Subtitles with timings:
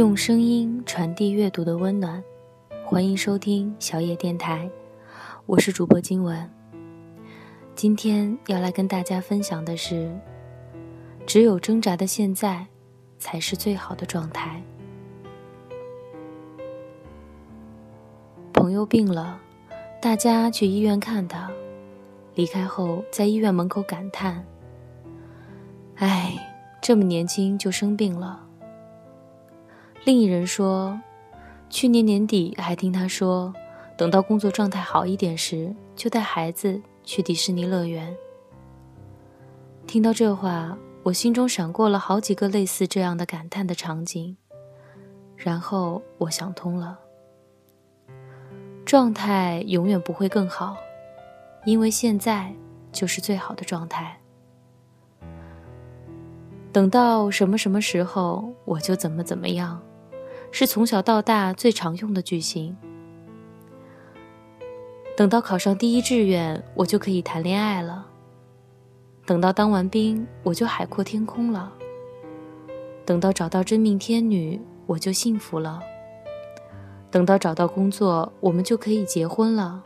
[0.00, 2.24] 用声音传递阅读的温暖，
[2.86, 4.66] 欢迎收听小野电台，
[5.44, 6.50] 我是主播金文。
[7.74, 10.10] 今天要来跟大家分享的是，
[11.26, 12.66] 只有挣扎的现在，
[13.18, 14.62] 才是最好的状态。
[18.54, 19.38] 朋友病了，
[20.00, 21.50] 大家去医院看他，
[22.34, 24.46] 离开后在医院门口感叹
[25.96, 28.44] ：“哎，这么年轻就生病了。”
[30.04, 30.98] 另一人说，
[31.68, 33.52] 去年年底还听他说，
[33.98, 38.16] 等到工作状态好一点时，就带孩子去迪士尼乐园。
[39.86, 44.34] 听到这话，我心中闪过了好几个类似这样的感叹的场景，
[45.36, 46.98] 然后我想通了：
[48.86, 50.78] 状态永远不会更好，
[51.66, 52.50] 因为现在
[52.90, 54.16] 就是最好的状态。
[56.72, 59.78] 等到什么什么时候，我就怎么怎么样。
[60.52, 62.76] 是从小到大最常用的句型。
[65.16, 68.04] 等到考上第一志愿，我就可以谈恋爱了；
[69.26, 71.70] 等到当完兵，我就海阔天空了；
[73.04, 75.78] 等到找到真命天女，我就幸福了；
[77.10, 79.82] 等到找到工作，我们就可以结婚了；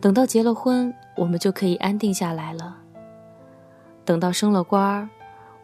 [0.00, 2.76] 等到结了婚，我们就可以安定下来了；
[4.06, 5.08] 等到升了官儿，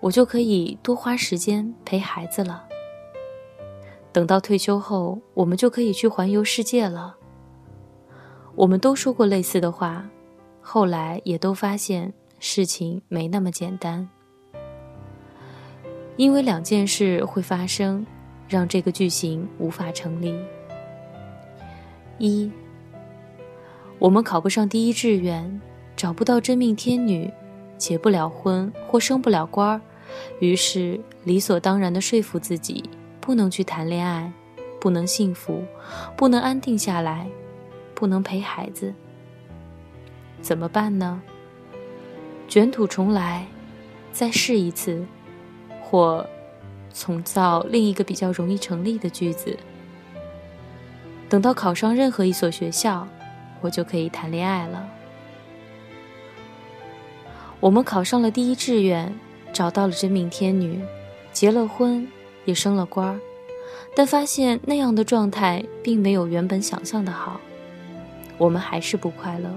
[0.00, 2.66] 我就可以多花时间陪孩子了。
[4.12, 7.16] 等到退休后，我们就可以去环游世界了。
[8.56, 10.04] 我们都说过类似的话，
[10.60, 14.08] 后来也都发现事情没那么简单。
[16.16, 18.04] 因为两件事会发生，
[18.48, 20.34] 让这个句型无法成立。
[22.18, 22.50] 一，
[23.98, 25.60] 我们考不上第一志愿，
[25.96, 27.32] 找不到真命天女，
[27.78, 29.80] 结不了婚或升不了官儿，
[30.40, 32.84] 于是理所当然地说服自己。
[33.30, 34.32] 不能去谈恋爱，
[34.80, 35.64] 不能幸福，
[36.16, 37.28] 不能安定下来，
[37.94, 38.92] 不能陪孩子，
[40.42, 41.22] 怎么办呢？
[42.48, 43.46] 卷土重来，
[44.12, 45.06] 再试一次，
[45.80, 46.26] 或
[46.92, 49.56] 重造另一个比较容易成立的句子。
[51.28, 53.06] 等到考上任何一所学校，
[53.60, 54.90] 我就可以谈恋爱了。
[57.60, 59.14] 我们考上了第一志愿，
[59.52, 60.82] 找到了真命天女，
[61.32, 62.04] 结了婚。
[62.44, 63.20] 也升了官儿，
[63.94, 67.40] 但发现那样的状态并没有原本想象的好，
[68.38, 69.50] 我们还是不快乐。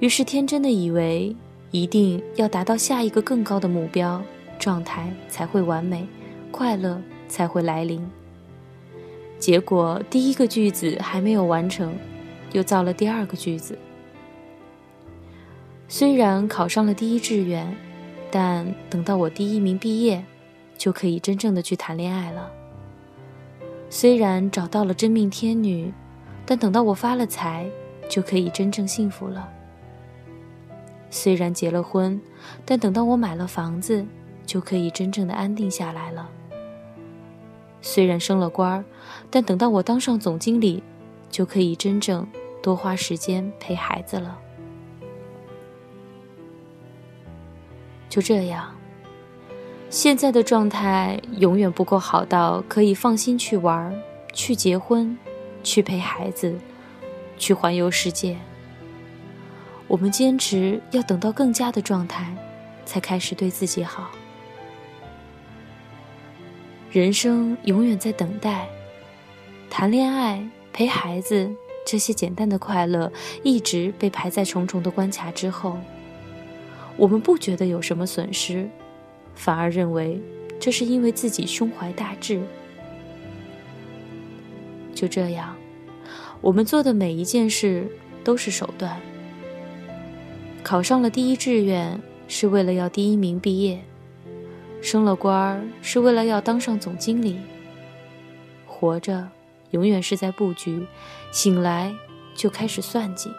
[0.00, 1.34] 于是天真的以为
[1.70, 4.22] 一定要达到下一个更高的目标，
[4.58, 6.06] 状态才会完美，
[6.50, 8.06] 快乐才会来临。
[9.38, 11.94] 结果第一个句子还没有完成，
[12.52, 13.78] 又造了第二个句子。
[15.88, 17.76] 虽然考上了第一志愿，
[18.30, 20.24] 但等到我第一名毕业。
[20.76, 22.50] 就可以真正的去谈恋爱了。
[23.88, 25.92] 虽然找到了真命天女，
[26.44, 27.70] 但等到我发了财，
[28.08, 29.48] 就可以真正幸福了。
[31.08, 32.20] 虽然结了婚，
[32.64, 34.04] 但等到我买了房子，
[34.44, 36.28] 就可以真正的安定下来了。
[37.80, 38.84] 虽然升了官儿，
[39.30, 40.82] 但等到我当上总经理，
[41.30, 42.26] 就可以真正
[42.60, 44.36] 多花时间陪孩子了。
[48.08, 48.74] 就这样。
[49.88, 53.94] 现在的状态永远不够好到可以放心去玩、
[54.32, 55.16] 去结婚、
[55.62, 56.54] 去陪孩子、
[57.38, 58.36] 去环游世界。
[59.86, 62.34] 我们坚持要等到更佳的状态，
[62.84, 64.10] 才开始对自己好。
[66.90, 68.68] 人生永远在等待，
[69.70, 71.48] 谈恋爱、陪孩子
[71.86, 73.12] 这些简单的快乐，
[73.44, 75.78] 一直被排在重重的关卡之后。
[76.96, 78.68] 我们不觉得有什么损失。
[79.36, 80.20] 反而认为，
[80.58, 82.42] 这是因为自己胸怀大志。
[84.92, 85.54] 就这样，
[86.40, 87.86] 我们做的每一件事
[88.24, 88.98] 都是手段。
[90.64, 93.78] 考上了第一志愿，是为了要第一名毕业；
[94.82, 97.38] 升了官儿，是为了要当上总经理。
[98.66, 99.28] 活着，
[99.70, 100.80] 永远是在布局；
[101.30, 101.94] 醒来，
[102.34, 103.30] 就开始算计。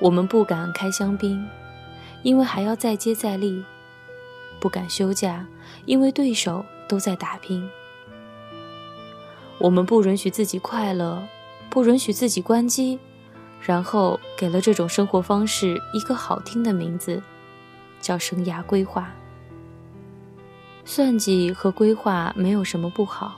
[0.00, 1.46] 我们不敢开香槟。
[2.22, 3.64] 因为还要再接再厉，
[4.58, 5.46] 不敢休假，
[5.86, 7.68] 因为对手都在打拼。
[9.58, 11.22] 我们不允许自己快乐，
[11.68, 12.98] 不允许自己关机，
[13.60, 17.22] 然后给了这种生活方式一个好听的名字，
[18.00, 19.10] 叫生涯规划。
[20.84, 23.36] 算计和规划没有什么不好，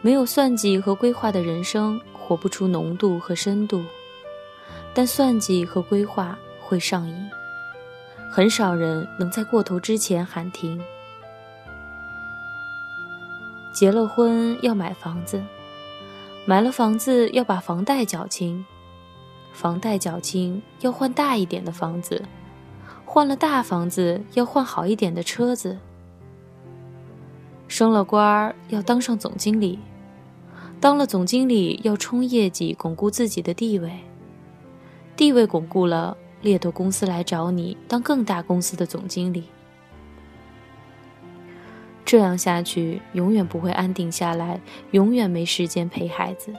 [0.00, 3.82] 没有算计和规划的人生活不出浓度和深度，
[4.94, 7.30] 但算计和规划会上瘾。
[8.30, 10.80] 很少人能在过头之前喊停。
[13.72, 15.42] 结了婚要买房子，
[16.46, 18.64] 买了房子要把房贷缴清，
[19.52, 22.24] 房贷缴清要换大一点的房子，
[23.04, 25.78] 换了大房子要换好一点的车子。
[27.66, 29.78] 升了官儿要当上总经理，
[30.80, 33.90] 当了总经理要冲业绩，巩固自己的地位。
[35.16, 39.44] 地位巩固了，猎头公司来找你当更大公司的总经理。
[42.04, 44.60] 这样下去，永远不会安定下来，
[44.90, 46.52] 永远没时间陪孩子。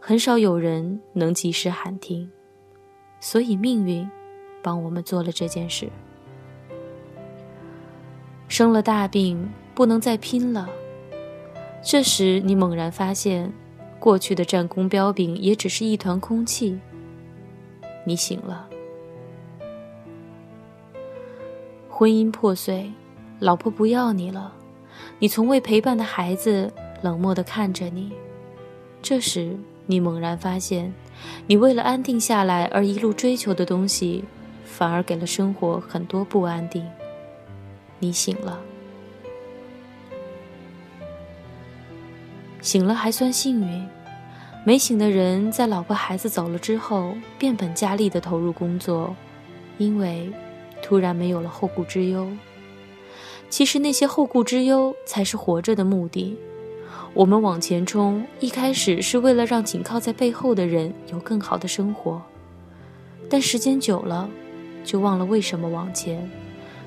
[0.00, 2.30] 很少有人能及时喊停，
[3.20, 4.10] 所以命运
[4.62, 5.88] 帮我们做了这件事。
[8.48, 9.48] 生了大病。
[9.78, 10.68] 不能再拼了。
[11.84, 13.52] 这时，你猛然发现，
[14.00, 16.80] 过去的战功彪炳也只是一团空气。
[18.08, 18.66] 你醒了。
[21.90, 22.90] 婚姻破碎，
[23.38, 24.54] 老婆不要你了，
[25.18, 26.72] 你从未陪伴的孩子
[27.02, 28.10] 冷漠地看着你。
[29.02, 30.94] 这时，你猛然发现，
[31.46, 34.24] 你为了安定下来而一路追求的东西，
[34.64, 36.88] 反而给了生活很多不安定。
[37.98, 38.58] 你醒了。
[42.62, 43.86] 醒了还算幸运，
[44.68, 49.16] 没醒的人在老婆孩子走了之后，变本加厉地投入工作，
[49.78, 50.30] 因为
[50.82, 52.28] 突然没有了后顾之忧。
[53.48, 56.36] 其实那些后顾之忧才是活着的目的。
[57.14, 62.20] 我们往前冲，一开始是为了让紧靠在背后的人有更好的生活，
[63.30, 64.28] 但时间久了，
[64.84, 66.30] 就忘了为什么往前，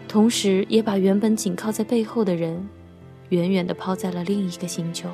[0.07, 2.69] 同时也把原本紧靠在背后的人，
[3.29, 5.09] 远远地抛在了另一个星球。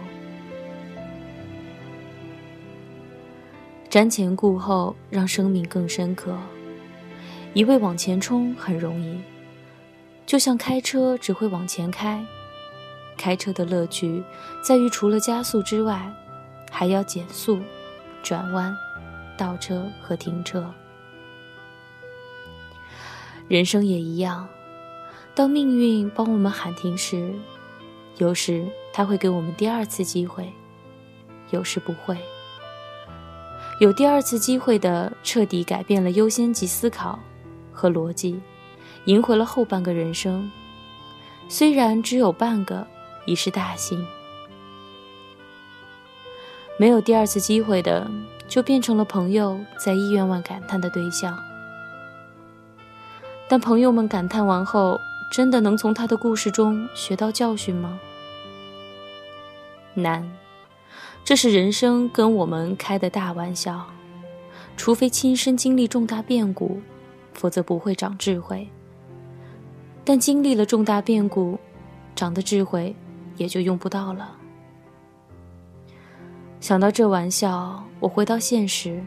[3.89, 6.37] 瞻前顾后，让生命更深刻。
[7.53, 9.17] 一味往前冲很容易，
[10.25, 12.23] 就像开车只会往前开。
[13.17, 14.21] 开车的乐趣
[14.61, 16.13] 在于除了加速之外，
[16.69, 17.59] 还要减速、
[18.21, 18.75] 转弯、
[19.37, 20.71] 倒车和停车。
[23.47, 24.47] 人生也一样，
[25.33, 27.33] 当命运帮我们喊停时，
[28.17, 30.51] 有时他会给我们第二次机会，
[31.51, 32.17] 有时不会。
[33.79, 37.19] 有第二次机会的，彻底改变了优先级思考
[37.71, 38.39] 和逻辑，
[39.05, 40.49] 赢回了后半个人生。
[41.47, 42.87] 虽然只有半个，
[43.27, 44.03] 已是大幸。
[46.79, 48.09] 没有第二次机会的，
[48.47, 51.37] 就变成了朋友在医院外感叹的对象。
[53.47, 54.99] 但朋友们感叹完后，
[55.31, 57.99] 真的能从他的故事中学到教训吗？
[59.93, 60.27] 难。
[61.27, 63.85] 这是人生跟我们开的大玩笑，
[64.77, 66.79] 除非亲身经历重大变故，
[67.33, 68.65] 否则不会长智慧。
[70.05, 71.59] 但经历了重大变故，
[72.15, 72.95] 长的智慧
[73.35, 74.37] 也就用不到了。
[76.61, 79.03] 想到这玩笑，我回到现实。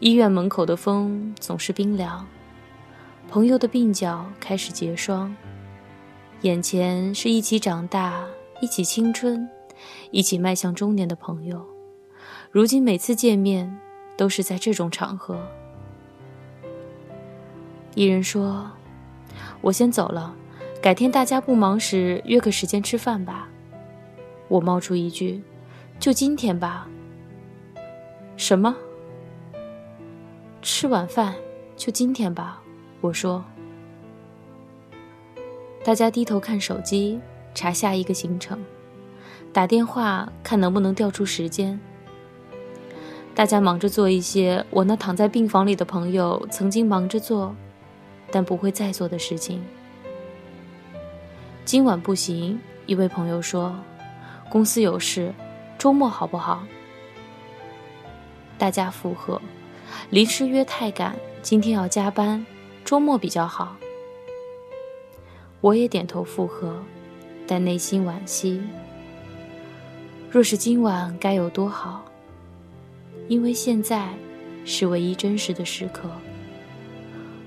[0.00, 2.26] 医院门口的风总是冰凉，
[3.30, 5.34] 朋友的鬓角开始结霜，
[6.42, 8.22] 眼前是一起长大，
[8.60, 9.48] 一起青春。
[10.10, 11.66] 一起迈向中年的朋友，
[12.50, 13.78] 如今每次见面
[14.16, 15.46] 都是在这种场合。
[17.94, 18.70] 一人说
[19.62, 20.34] ：“我先走了，
[20.82, 23.48] 改天大家不忙时约个时间吃饭吧。”
[24.48, 25.42] 我冒出一句
[25.98, 26.88] ：“就今天吧。”
[28.36, 28.74] 什么？
[30.60, 31.34] 吃晚饭
[31.76, 32.62] 就今天吧？
[33.00, 33.44] 我说。
[35.84, 37.20] 大家低头看手机，
[37.54, 38.58] 查下一个行程。
[39.54, 41.78] 打电话看能不能调出时间。
[43.36, 47.54] 大家忙着做一些我那躺在病房里的朋友曾经忙着做，
[48.32, 49.64] 但不会再做的事情。
[51.64, 53.72] 今晚不行，一位朋友说，
[54.50, 55.32] 公司有事，
[55.78, 56.64] 周末好不好？
[58.58, 59.40] 大家附和，
[60.10, 62.44] 临时约太赶，今天要加班，
[62.84, 63.76] 周末比较好。
[65.60, 66.82] 我也点头附和，
[67.46, 68.60] 但内心惋惜。
[70.34, 72.04] 若是今晚该有多好！
[73.28, 74.08] 因为现在
[74.64, 76.10] 是唯一真实的时刻。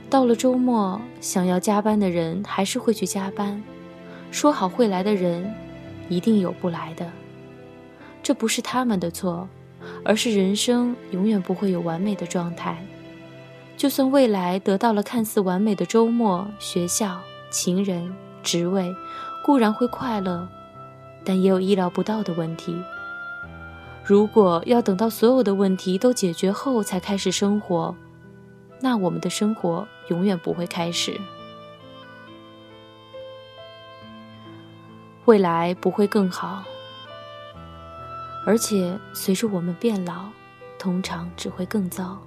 [0.10, 3.62] 到了周末，想要加班的人还是会去加班，
[4.32, 5.54] 说好会来的人，
[6.08, 7.12] 一定有不来的。
[8.24, 9.50] 这不是他们的错，
[10.06, 12.78] 而是人生永远不会有完美的状态。
[13.76, 17.20] 就算未来得到了看似完美的周末、学校、
[17.52, 18.96] 情人、职位，
[19.44, 20.48] 固然会快乐。
[21.28, 22.82] 但也有意料不到的问题。
[24.06, 27.94] 如果要等到所有的问题都解决后才开始生活，
[28.80, 31.20] 那我们的生活永远不会开始。
[35.26, 36.64] 未来不会更好，
[38.46, 40.30] 而且随着我们变老，
[40.80, 42.18] 通常只会更糟。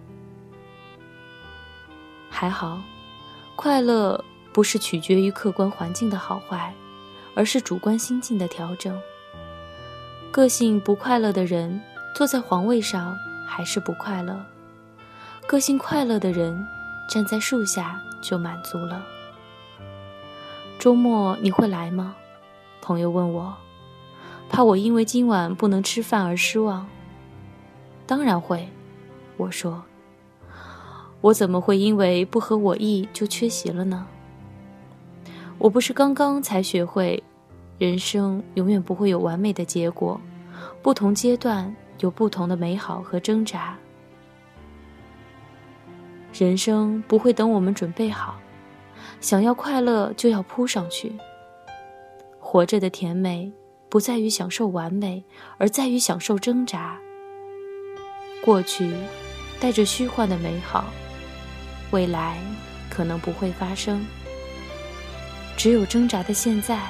[2.28, 2.78] 还好，
[3.56, 6.74] 快乐不是取决于客观环境的好坏，
[7.34, 8.98] 而是主观心境的调整。
[10.30, 11.80] 个性不快乐的人
[12.14, 14.44] 坐在皇位上还是不快乐，
[15.46, 16.66] 个性快乐的人
[17.08, 19.04] 站在树下就满足了。
[20.78, 22.14] 周末你会来吗？
[22.80, 23.54] 朋友问我，
[24.48, 26.88] 怕我因为今晚不能吃饭而失望。
[28.06, 28.68] 当然会，
[29.36, 29.82] 我说。
[31.22, 34.06] 我怎么会因为不合我意就缺席了呢？
[35.60, 37.22] 我不是刚刚才学会，
[37.76, 40.18] 人生永远不会有完美的结果，
[40.80, 43.76] 不同阶段有不同的美好和挣扎。
[46.32, 48.40] 人生不会等我们准备好，
[49.20, 51.12] 想要快乐就要扑上去。
[52.38, 53.52] 活着的甜美，
[53.90, 55.22] 不在于享受完美，
[55.58, 56.98] 而在于享受挣扎。
[58.42, 58.90] 过去
[59.60, 60.86] 带着虚幻的美好，
[61.90, 62.38] 未来
[62.88, 64.02] 可能不会发生。
[65.62, 66.80] 只有挣扎的现在，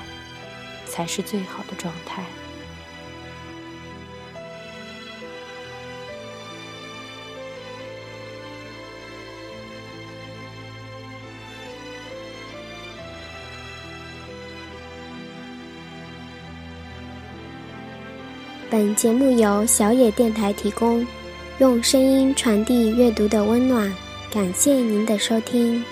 [0.86, 2.24] 才是最好的状态。
[18.70, 21.04] 本节目由小野电台提供，
[21.58, 23.92] 用声音传递阅读的温暖。
[24.32, 25.84] 感谢您的收听。